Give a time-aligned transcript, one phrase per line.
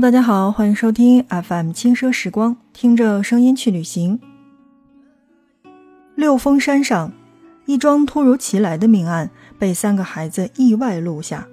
[0.00, 4.18] 大家好，欢迎收听 FM 轻奢时光，听着声音去旅行。
[6.16, 7.12] 六峰山上，
[7.66, 11.46] 一桩突如其来的命案被三个孩子意外录下，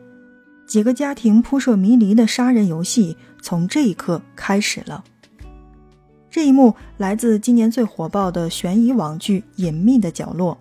[0.66, 5.04] 几个家庭扑朔迷离的杀人游戏从这一刻开始了。
[6.32, 10.58] 这一幕来自今年最火爆的悬疑网剧《隐秘的角落》。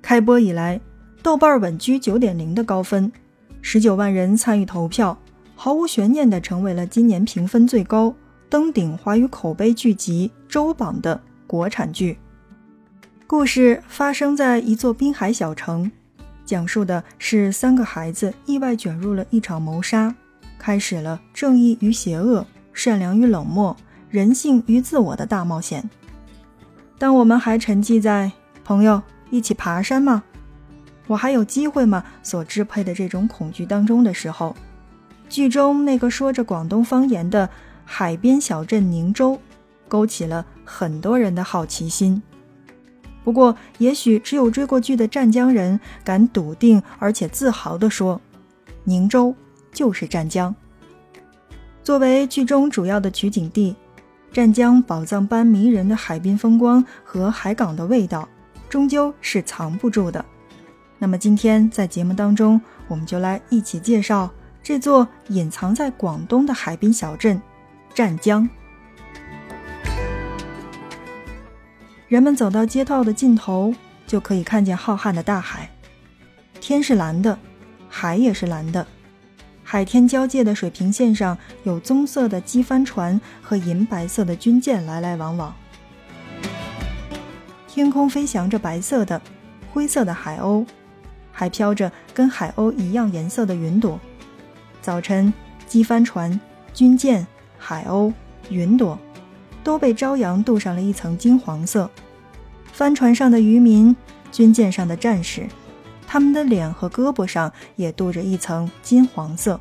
[0.00, 0.80] 开播以来，
[1.22, 3.12] 豆瓣稳居九点零的高分，
[3.60, 5.18] 十九万人参与投票。
[5.56, 8.14] 毫无悬念地成为了今年评分最高、
[8.48, 12.18] 登顶华语口碑剧集周榜的国产剧。
[13.26, 15.90] 故事发生在一座滨海小城，
[16.44, 20.14] 讲述的是三个孩子意外卷入了一场谋杀，
[20.58, 23.74] 开始了正义与邪恶、善良与冷漠、
[24.10, 25.88] 人性与自我的大冒险。
[26.98, 28.30] 当我们还沉寂在
[28.62, 30.22] “朋友一起爬山吗？
[31.06, 34.54] 我还有机会吗？”所支配的这种恐惧当中的时候，
[35.34, 37.50] 剧中那个说着广东方言的
[37.84, 39.40] 海边小镇宁州，
[39.88, 42.22] 勾起了很多人的好奇心。
[43.24, 48.20] 不过，也许只有追过剧的湛江人敢笃定而且自豪地说
[48.84, 49.34] ：“宁州
[49.72, 50.54] 就是湛江。”
[51.82, 53.74] 作为剧中主要的取景地，
[54.30, 58.28] 湛江宝藏般迷人的海滨风光和海港的味道，
[58.68, 60.24] 终究是藏不住的。
[60.96, 64.30] 那么，今天在节目当中，我们就来一起介绍。
[64.64, 67.40] 这座隐藏在广东的海滨小镇——
[67.92, 68.48] 湛江。
[72.08, 73.74] 人们走到街道的尽头，
[74.06, 75.68] 就可以看见浩瀚的大海。
[76.62, 77.38] 天是蓝的，
[77.90, 78.86] 海也是蓝的。
[79.62, 85.54] 海天交界的水平线上有棕色的机帆船和银白色的军舰来来往往。
[87.68, 89.20] 天空飞翔着白色的、
[89.74, 90.66] 灰色的海鸥，
[91.30, 94.00] 还飘着跟海鸥一样颜色的云朵。
[94.84, 95.32] 早晨，
[95.66, 96.38] 机帆船、
[96.74, 98.12] 军舰、海鸥、
[98.50, 98.98] 云朵，
[99.62, 101.90] 都被朝阳镀上了一层金黄色。
[102.70, 103.96] 帆船上的渔民，
[104.30, 105.46] 军舰上的战士，
[106.06, 109.58] 他们的脸和胳膊上也镀着一层金黄色。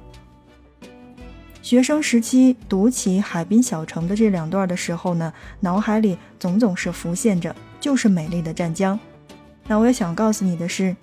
[1.61, 8.99] 学生时期读起海滨小城的这两段的时候呢，脑海里总总是浮现着就是美丽的湛江。
[9.67, 10.93] 那我也想告诉你的是，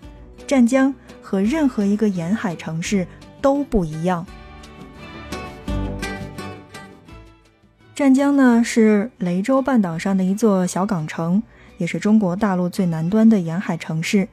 [0.47, 3.07] 湛江和任何一个沿海城市。
[3.41, 4.27] 都不一样。
[7.95, 11.43] 湛江呢是雷州半岛上的一座小港城，
[11.77, 14.29] 也是中国大陆最南端的沿海城市。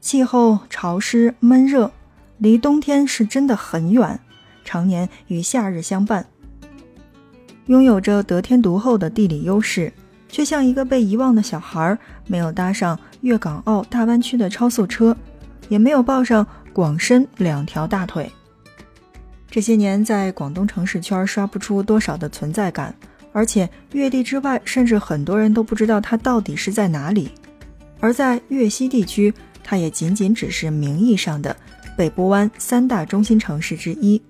[0.00, 1.92] 气候潮湿闷热，
[2.38, 4.18] 离冬天是真的很远，
[4.64, 6.24] 常年与夏日相伴。
[7.66, 9.92] 拥有着得天独厚的地理优势，
[10.30, 15.14] 却像一个被遗忘的小孩，没有搭上粤港澳大湾区的超速车，
[15.68, 18.32] 也没有抱上广深两条大腿。
[19.50, 22.94] 这些年，在广东城市圈刷不出多少的存在感，
[23.32, 27.32] 而且粤地之外，甚至很多人都不知道它到底是在哪里。
[27.98, 29.34] 而在粤西地区，
[29.64, 31.54] 它也仅仅只是名义上的
[31.96, 34.22] 北部湾三大中心城市之一。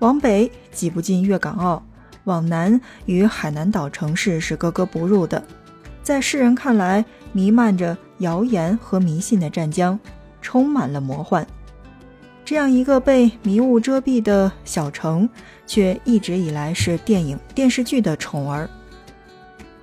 [0.00, 1.80] 往北挤不进粤港澳，
[2.24, 5.40] 往南与海南岛城市是格格不入的。
[6.02, 9.96] 在世人看来，弥漫着谣言和迷信的湛江，
[10.40, 11.46] 充满了魔幻。
[12.44, 15.28] 这样一个被迷雾遮蔽的小城，
[15.66, 18.68] 却一直以来是电影、电视剧的宠儿。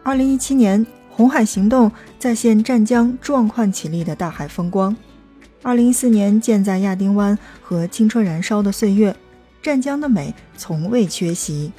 [0.03, 4.93] 二零一七年，《红海行动》再现湛江壮阔绮丽的大海风光；
[5.63, 9.11] 二零一四年，《建在亚丁湾》和《青春燃烧的岁月》，
[9.61, 11.71] 湛江的美从未缺席；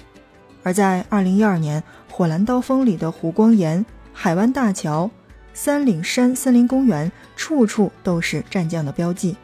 [0.63, 1.81] 而在二零一二年，
[2.13, 5.11] 《火蓝刀锋》里的湖光岩、海湾大桥、
[5.53, 9.37] 三岭山森林公园，处处都是湛江的标记。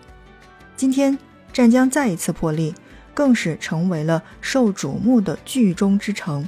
[0.77, 1.19] 今天。
[1.53, 2.75] 湛江再一次破例，
[3.15, 6.47] 更是成为了受瞩目的剧中之城。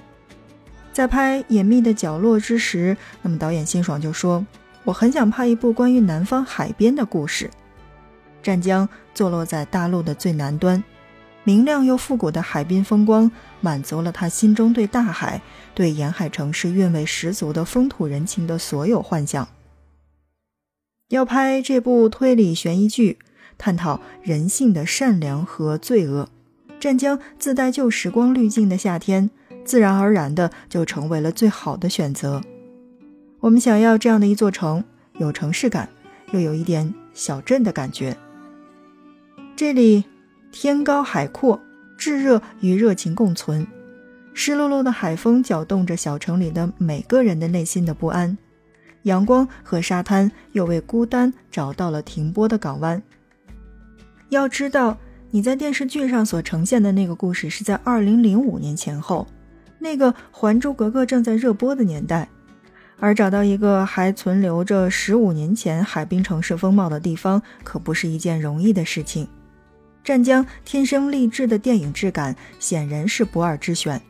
[0.92, 4.44] 在拍《隐秘的角落》之时，那么导演辛爽就说
[4.84, 7.48] ：“我很想拍一部关于南方海边的故事。
[8.42, 10.84] 湛江坐落在大陆的最南端，
[11.42, 13.30] 明亮又复古的海滨风光，
[13.62, 15.40] 满足了他心中对大海、
[15.72, 19.48] 对沿海城市韵味十足的风土人情的所有幻想。
[21.08, 23.18] 要拍这部推理悬疑剧。”
[23.58, 26.28] 探讨人性的善良和罪恶，
[26.80, 29.28] 湛江自带旧时光滤镜的夏天，
[29.64, 32.40] 自然而然的就成为了最好的选择。
[33.40, 34.84] 我们想要这样的一座城，
[35.18, 35.88] 有城市感，
[36.30, 38.16] 又有一点小镇的感觉。
[39.56, 40.04] 这里
[40.52, 41.60] 天高海阔，
[41.96, 43.66] 炙热与热情共存，
[44.32, 48.38] 湿漉漉的海风搅动着小城里的每个人的内心的不安。
[49.02, 53.02] 阳光和沙滩又为孤单找到了停泊的港湾。
[54.30, 54.98] 要知道，
[55.30, 59.26] 你在电视剧上所呈现的那个故事是在二零零五年前后，
[59.78, 62.28] 那个《还珠格格》正在热播的年代，
[62.98, 69.26] 而找到一个还存留着十五年前海滨城市风貌的地方，可不是一件容易的事情。
[70.04, 74.00] 湛江天生丽质的电影质感显然是不二之选，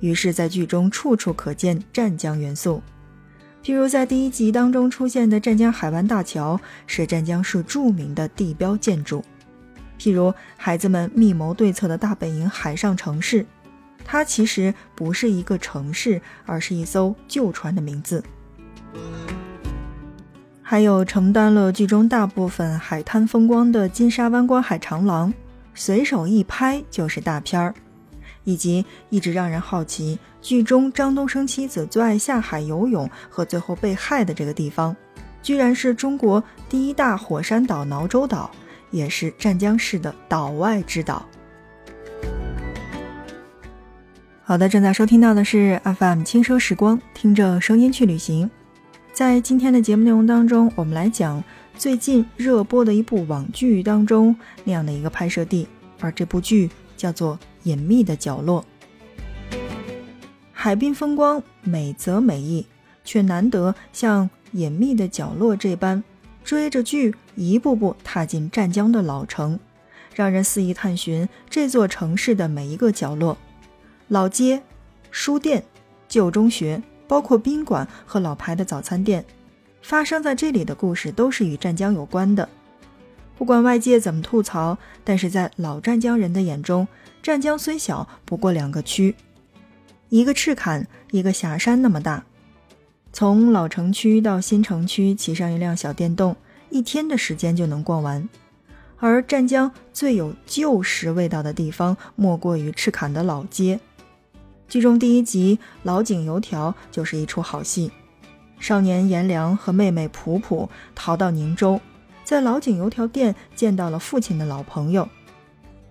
[0.00, 2.82] 于是，在剧中处处可见湛江元素。
[3.62, 9.24] 譬如在第一集当中出现的湛江海湾大桥，是湛江市著名的地标建筑。
[10.00, 13.44] 譬如孩子们密谋对策的大本营海上城市，
[14.02, 18.24] 它其实不是一个城市，而是一艘旧船的名字。
[20.62, 25.30] 还有承担了剧中大部分海滩风光的金沙湾观海长廊，
[25.74, 27.74] 随手一拍就是大片儿，
[28.44, 34.96] 以及一直让人好奇剧中张东升妻子最爱下海游泳和最后被害的这个地方，
[35.42, 38.50] 居然是中国第一大火山岛——挠洲岛。
[38.90, 41.26] 也是湛江市的岛外之岛。
[44.42, 48.50] 好的，正在收听到的是 FM 轻奢时光，听着声音去旅行。
[49.12, 51.42] 在今天的节目内容当中，我们来讲
[51.76, 54.34] 最近热播的一部网剧当中
[54.64, 55.68] 那样的一个拍摄地，
[56.00, 58.64] 而这部剧叫做《隐秘的角落》。
[60.52, 62.66] 海滨风光美则美意，
[63.04, 66.02] 却难得像《隐秘的角落》这般。
[66.50, 69.60] 追着剧，一步步踏进湛江的老城，
[70.16, 73.38] 让人肆意探寻这座城市的每一个角落。
[74.08, 74.60] 老街、
[75.12, 75.62] 书店、
[76.08, 79.24] 旧中学，包括宾馆和老牌的早餐店，
[79.80, 82.48] 发生在这里的故事都是与湛江有关的。
[83.38, 86.88] 不管外界怎么吐槽，但是在老湛江人的眼中，
[87.22, 89.14] 湛江虽小，不过两个区，
[90.08, 92.24] 一个赤坎，一个霞山那么大。
[93.12, 96.36] 从老城区到新城区，骑上一辆小电动，
[96.70, 98.28] 一天的时间就能逛完。
[98.98, 103.80] 而湛江最有旧时味道的地方，莫过于赤坎的老街。
[104.68, 107.90] 剧中第一集老井油条就是一出好戏。
[108.58, 111.80] 少年颜良和妹妹普普逃到宁州，
[112.22, 115.08] 在老井油条店见到了父亲的老朋友。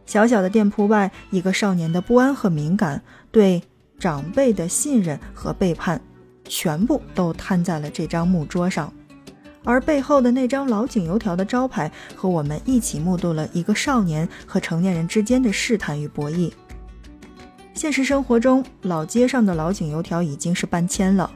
[0.05, 3.01] 小小的店铺外，一个少年的不安和敏感，
[3.31, 3.61] 对
[3.99, 6.01] 长辈的信任和背叛。
[6.49, 8.91] 全部都摊在了这张木桌上，
[9.63, 16.51] 而背后的那张老井油条的招牌，和我们一起目睹了一个少年和成年人之间的试探与博弈。
[17.73, 21.31] 现实生活中，老街上的老井油条已经是搬迁了，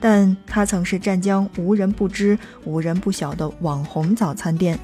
[0.00, 4.76] 但它曾是湛江无人不知、无人不晓的网红早餐店，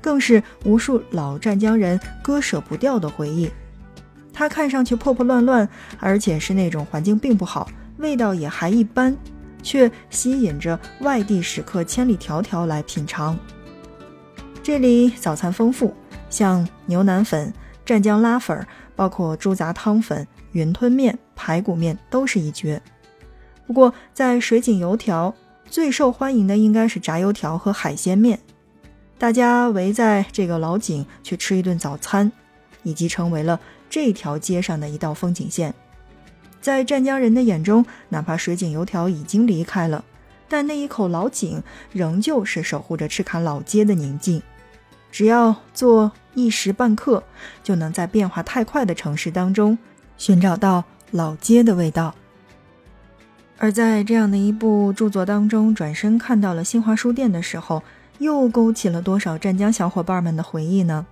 [0.00, 3.48] 更是无数老湛江人割舍不掉的回忆。
[4.32, 5.68] 它看上去破破乱乱，
[6.00, 7.68] 而且是那种环境并不好。
[8.02, 9.16] 味道也还一般，
[9.62, 13.38] 却吸引着外地食客千里迢迢来品尝。
[14.62, 15.94] 这里早餐丰富，
[16.28, 17.52] 像牛腩粉、
[17.86, 22.82] 湛江拉粉，包括猪杂汤粉、云吞面、排骨面都是一绝。
[23.66, 25.32] 不过，在水井油条
[25.64, 28.38] 最受欢迎的应该是炸油条和海鲜面。
[29.16, 32.30] 大家围在这个老井去吃一顿早餐，
[32.82, 35.72] 以及成为了这条街上的一道风景线。
[36.62, 40.04] 在湛江人的眼中，哪怕水井油条已经离开了，
[40.48, 41.60] 但那一口老井
[41.92, 44.40] 仍旧是守护着赤坎老街的宁静。
[45.10, 47.24] 只要坐一时半刻，
[47.64, 49.76] 就能在变化太快的城市当中
[50.16, 52.14] 寻找到老街的味道。
[53.58, 57.82] 而在这样的一部著作当中，转身看到了新华书店的时候，
[58.18, 61.04] 又勾起了多少湛江小伙伴们的回忆呢？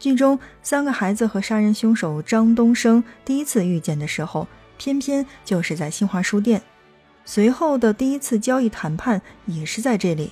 [0.00, 4.48] 剧中三个孩子和杀人凶手张东升第一次遇见的时候。
[4.80, 6.62] 偏偏就是在新华书店，
[7.26, 10.30] 随后的第一次交易谈判也是在这里。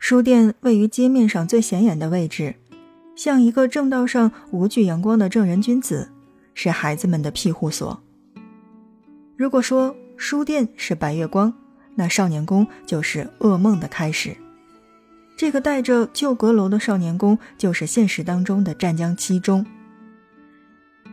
[0.00, 2.56] 书店位于街面上最显眼的位置，
[3.14, 6.10] 像一个正道上无惧阳光的正人君子，
[6.52, 8.02] 是孩子们的庇护所。
[9.36, 11.54] 如果说书店是白月光，
[11.94, 14.36] 那少年宫就是噩梦的开始。
[15.36, 19.64] 这个带着旧阁楼的少年宫，就是现实当中的湛江七中。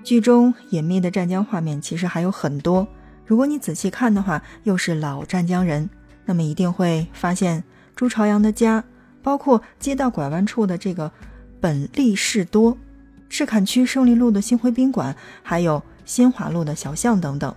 [0.07, 2.87] 剧中隐秘的湛江画面其实还有很多，
[3.25, 5.89] 如果你仔细看的话，又是老湛江人，
[6.23, 7.61] 那么一定会发现
[7.93, 8.81] 朱朝阳的家，
[9.21, 11.11] 包括街道拐弯处的这个
[11.59, 12.77] 本利士多，
[13.27, 17.53] 赤坎区胜利路的星辉宾馆，还有新华路的小巷等等。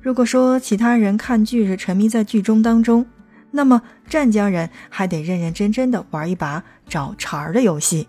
[0.00, 3.06] 如果说其他人看剧是沉迷在剧中当中，
[3.52, 8.08] 那么湛江人还得认认真真的玩一把找茬儿的游戏。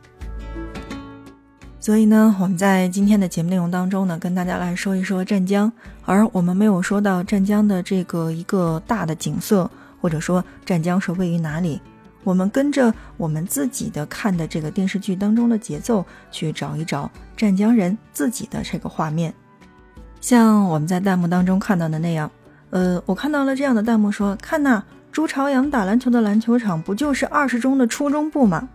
[1.83, 5.69] 所以呢，我们在今天的节目内容当中呢，跟大家来说一说湛江，
[6.05, 11.81] 而我们没有说到湛江的这个一个大的景色，或者说湛江是位于哪里，
[12.23, 19.33] 我们跟着我们自己的看的这个电视剧当中的节奏去找一找湛江人自己的这个画面，
[20.21, 22.31] 像我们在弹幕当中看到的那样，
[22.69, 28.69] 呃，我看到了这样的弹幕说：“看呐，朱朝阳打篮球的篮球场不就是二十中的初中部吗？”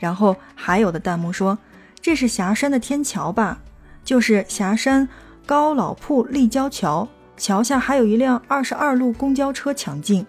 [0.00, 1.58] 然后还有的弹幕说
[2.04, 3.62] ：“这是霞山的天桥吧？
[4.04, 5.08] 就是霞山
[5.46, 10.26] 高老铺立交桥，桥下还有一辆二十二路公交车抢镜。”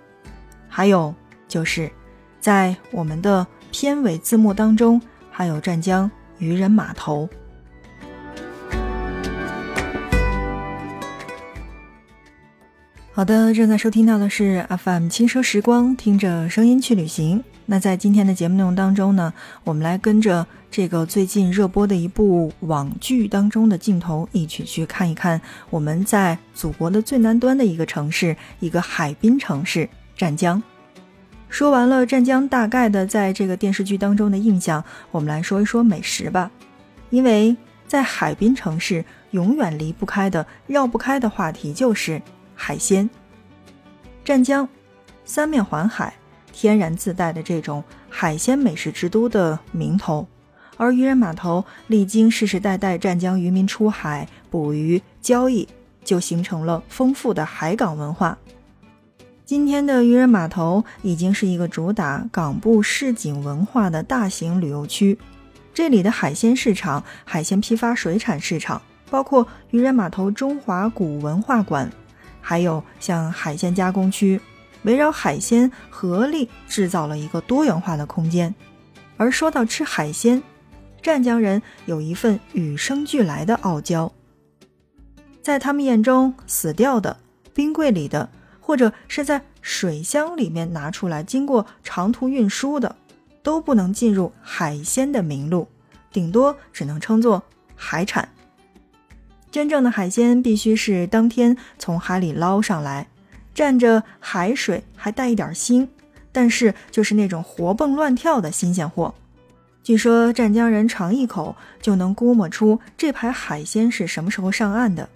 [0.70, 1.14] 还有
[1.50, 1.92] 就是。
[2.40, 7.28] 在我们的片尾字幕当中，还有湛江渔人码头。
[13.12, 17.44] 好的，正在收听到的是 FM 轻奢时光，听着声音去旅行。
[17.66, 30.62] 那在今天的节目内容当中呢，我们来跟着这个最近热播的一部网剧当中的镜头，一起去看一看我们在祖国的最南端的一个城市，一个海滨城市湛江。
[31.50, 36.52] 说完了湛江大概的在这个电视剧当中的印象，我们来说一说美食吧。
[37.10, 37.56] 因为
[37.88, 42.22] 在海滨城市，永远离不开的、绕不开的话题就是
[42.54, 43.10] 海鲜。
[44.24, 44.68] 湛江
[45.24, 46.14] 三面环海，
[46.58, 50.26] 天然自带的这种海鲜美食之都的名头，
[50.78, 55.68] 而渔人码头历经世世代代湛江渔民出海捕鱼交易，
[56.06, 58.38] 就形成了丰富的海港文化。
[59.44, 65.20] 今天的渔人码头已经是一个主打港埠市井文化的大型旅游区，
[65.74, 71.92] 这里的海鲜市场、海鲜批发水产市场，包括渔人码头中华古文化馆，
[72.40, 74.40] 还有像海鲜加工区，
[74.86, 78.56] 围绕海鲜合力制造了一个多元化的空间。
[79.18, 80.42] 而说到吃海鲜，
[81.02, 84.12] 湛江人有一份与生俱来的傲娇，
[85.42, 87.18] 在他们眼中，死掉的、
[87.54, 88.30] 冰柜里的。
[88.68, 92.96] 或者是在水箱里面拿出来，经过长途运输的，
[93.44, 95.68] 都不能进入海鲜的名录，
[96.12, 97.44] 顶多只能称作
[97.76, 98.28] 海产。
[99.52, 103.08] 真正的海鲜必须是当天从海里捞上来，
[103.56, 105.88] 蘸着海水，还带一点腥，
[106.32, 109.16] 但是就是那种活蹦乱跳的新鲜货。
[109.82, 115.08] 据说湛江人尝一口就能估摸出这排海鲜是什么时候上岸的。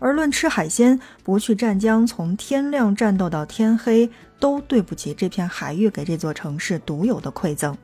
[0.00, 7.76] 而论吃海鲜，不去湛江，从天亮战斗到天黑，都对不起这片海域给这座城市独有的馈赠。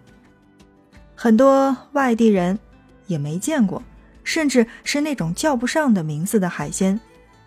[1.15, 2.59] 很多外地人
[3.07, 3.83] 也没见过，
[4.25, 7.01] 甚至是那种叫不上的名字的海鲜，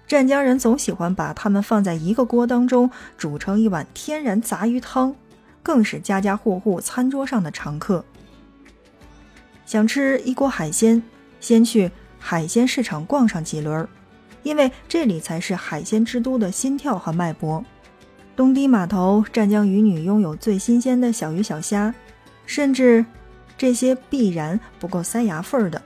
[0.07, 5.15] 湛江人总喜欢把它们放在一个锅当中，煮成一碗天然杂鱼汤，
[5.63, 8.03] 更是家家户户餐桌上的常客。
[9.65, 11.01] 想吃一锅海鲜，
[11.39, 13.87] 先去海鲜市场逛上几轮。
[14.43, 17.63] 因为这里才是海鲜之都的心跳和脉搏。
[18.35, 21.95] 东堤码头，湛江渔女拥有最新鲜的小鱼小虾，
[22.45, 23.05] 甚至
[23.57, 25.81] 这些必然不够塞牙缝儿的。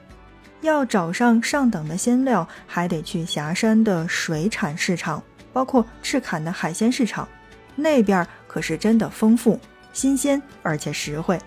[0.68, 7.28] 要找上上等的鲜料，还得去霞山的水产市场，包括赤坎的海鲜市场，
[7.76, 9.60] 那边可是真的丰富、
[9.94, 11.40] 新鲜而且实惠。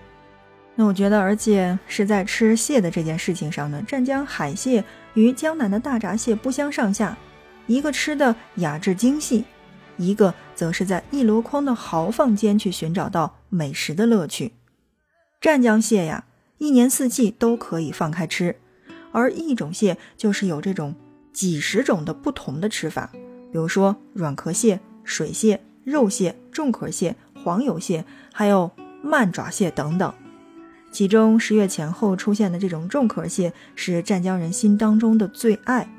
[0.75, 4.83] 那我觉得，而且是在吃蟹的这件事情上呢，湛江海蟹。
[5.13, 7.17] 与江南的大闸蟹不相上下，
[7.67, 9.43] 一个吃的雅致精细，
[9.97, 14.53] 一个则是在一箩筐的豪放间去寻找到美食的乐趣。
[15.41, 16.23] 湛江蟹呀，
[16.59, 18.55] 一年四季都可以放开吃，
[19.11, 20.95] 而一种蟹就是有这种
[21.33, 23.09] 几十种的不同的吃法，
[23.51, 28.69] 比如说软壳蟹、水蟹、肉蟹、重壳蟹、黄油蟹，还有
[29.01, 30.13] 慢爪蟹等等。
[30.91, 35.89] 其中十月前后出现的这种重壳蟹是湛江人心当中的最爱，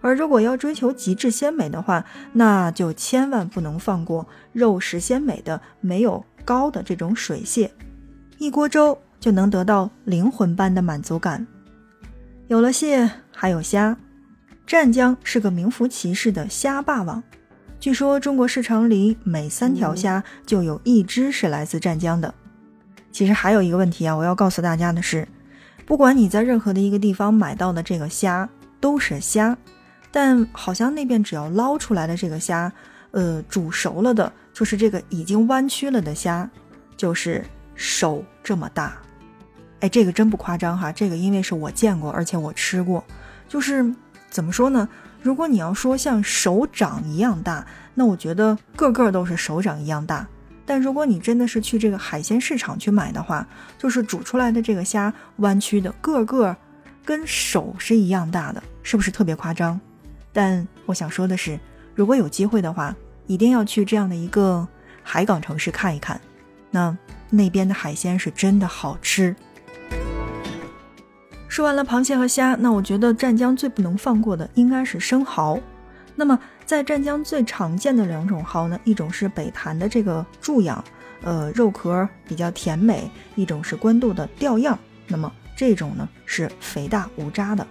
[0.00, 7.70] 而如果要追求极致鲜美的话，那就千万不能放过肉食鲜美的没有膏的这种水蟹，
[8.38, 11.46] 一锅粥就能得到灵魂般的满足感。
[12.52, 13.96] 有了蟹，还有虾，
[14.66, 17.24] 湛江是个名副其实的虾霸王。
[17.80, 22.34] 据说中国市场里每三条虾就有一只是来自湛江的。
[23.10, 25.26] 其实还有一个问题啊，我要告诉大家的是，
[25.86, 28.46] 不管你在任何的一个地方买到的这个虾
[28.78, 29.56] 都是虾，
[30.10, 32.70] 但好像那边只要捞出来的这个虾，
[33.12, 36.50] 呃，煮熟了的，就是这个已经弯曲了的虾，
[36.98, 37.42] 就是
[37.74, 39.00] 手这么大。
[39.82, 43.04] 哎，这个真不夸张哈，这个因为是我见过，而且我吃过，
[43.48, 43.92] 就是
[44.30, 44.88] 怎么说呢？
[45.20, 50.24] 如果你要说像手掌一样大，那我觉得个个都是手掌一样大。
[50.64, 53.44] 但如果你真的是去这个海鲜市场去买的话，
[53.76, 56.56] 就是煮出来的这个虾弯曲的个个
[57.04, 59.80] 跟手是一样大的，是不是特别夸张？
[60.32, 61.58] 但我想说的是，
[61.96, 62.94] 如果有机会的话，
[63.26, 64.66] 一定要去这样的一个
[65.02, 66.20] 海港城市看一看。
[66.70, 66.96] 那
[67.30, 69.34] 那边的海鲜是真的好吃。
[71.52, 75.60] 说完了螃蟹和虾，那我觉得湛江最不能放过的应该是生蚝。
[76.16, 80.82] 那么在湛江最常见的两种蚝呢，一种是北潭的这个柱养，
[81.20, 83.02] 呃，肉壳比较甜美；
[83.34, 84.78] 一种是官渡的吊样。
[85.06, 87.66] 那么这种呢是肥大无渣的。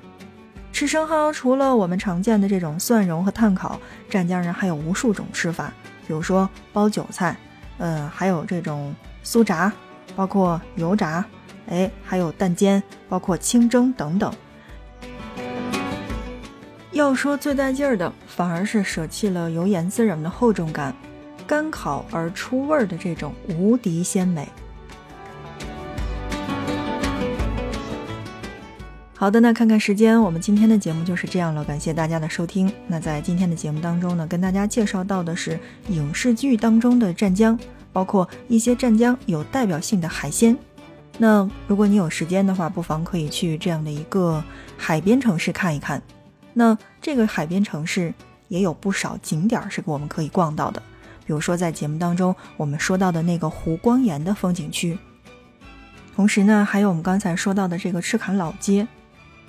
[0.72, 5.74] 吃生蚝除了我们常见的这种蒜蓉和炭烤，湛江人还有无数种吃法，
[6.06, 7.36] 比如说包韭菜，
[7.80, 9.74] 呃，还有这种酥炸，
[10.16, 11.26] 包括油炸。
[11.68, 14.34] 哎，还有蛋煎，包括清蒸等等。
[16.92, 20.94] 要说最带劲儿的，反而是舍弃了油盐滋润的厚重感，
[21.48, 24.48] 干烤而出味儿的这种无敌鲜美。
[29.16, 32.74] 好的，那看看时间，我们今天的节目就是这样了，感谢大家的收听。
[32.88, 37.58] 那在今天的节目当中呢，跟大家介绍到的是影视剧当中的湛江，
[37.94, 40.58] 包括一些湛江有代表性的海鲜。
[41.24, 44.44] 那如果你有时间的话，不妨可以去这样的一个
[44.76, 46.02] 海边城市看一看。
[46.52, 48.12] 那这个海边城市
[48.48, 50.82] 也有不少景点是我们可以逛到的，
[51.24, 54.98] 比如说在节目当中我们说到的那个湖光岩的风景区，
[56.16, 58.88] 同时呢还有我们刚才说到的这个赤坎老街。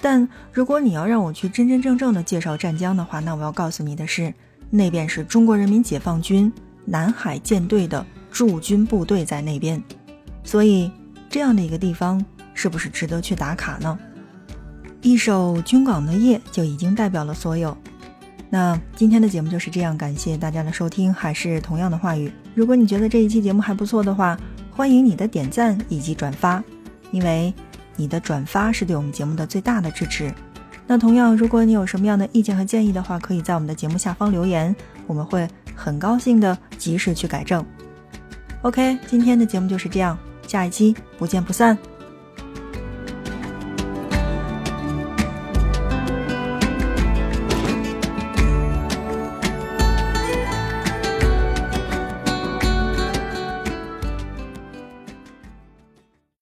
[0.02, 4.34] 但如果你要让我去真真正正的介绍湛江的话，那我要告诉你的是，
[4.68, 6.52] 那边是中国人民解放军
[6.84, 9.82] 南海舰队的驻军部队在那边，
[10.44, 10.92] 所以。
[11.32, 12.22] 这样的一个地方，
[12.52, 13.98] 是不是值得去打卡呢？
[15.00, 17.74] 一首《军港的夜》就已经代表了所有。
[18.50, 21.12] 那今天的节目就是这样，感谢大家的收听。
[21.12, 24.38] 还是同样的话语，如果你觉得这一期节目还不错的话，
[24.70, 26.62] 欢迎你的点赞以及转发，
[27.12, 27.52] 因为
[27.96, 30.30] 你的转发是对我们节目的最大的支持。
[30.86, 37.64] 那同样，如果你有什么样的意见和建议的话，可以在我们的节目下方留言，我们会很高兴的及时去改正。
[38.60, 40.18] OK，今天的节目就是这样。
[40.52, 41.78] 下一期不见不散。